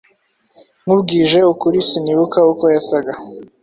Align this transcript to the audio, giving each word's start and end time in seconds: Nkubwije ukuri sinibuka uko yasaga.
Nkubwije 0.83 1.39
ukuri 1.53 1.77
sinibuka 1.89 2.39
uko 2.51 2.63
yasaga. 2.75 3.11